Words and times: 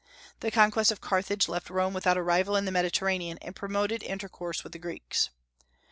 The 0.39 0.49
conquest 0.49 0.91
of 0.91 0.99
Carthage 0.99 1.47
left 1.47 1.69
Rome 1.69 1.93
without 1.93 2.17
a 2.17 2.23
rival 2.23 2.55
in 2.55 2.65
the 2.65 2.71
Mediterranean, 2.71 3.37
and 3.39 3.55
promoted 3.55 4.01
intercourse 4.01 4.63
with 4.63 4.73
the 4.73 4.79
Greeks. 4.79 5.29